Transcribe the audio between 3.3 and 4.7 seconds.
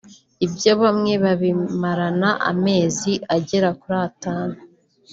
agera kuri atanu